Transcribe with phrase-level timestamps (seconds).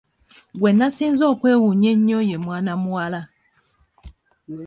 [0.59, 3.21] Gwe nasinze okwewuunya ennyo ye mwana muwala.